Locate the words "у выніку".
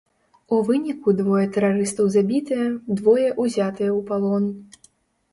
0.55-1.09